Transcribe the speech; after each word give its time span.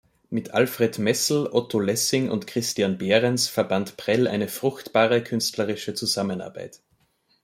Mit 0.31 0.55
Alfred 0.55 0.97
Messel, 0.97 1.45
Otto 1.51 1.79
Lessing 1.79 2.31
und 2.31 2.47
Christian 2.47 2.97
Behrens 2.97 3.47
verband 3.47 3.97
Prell 3.97 4.27
eine 4.27 4.47
fruchtbare 4.47 5.21
künstlerische 5.23 5.93
Zusammenarbeit. 5.93 6.79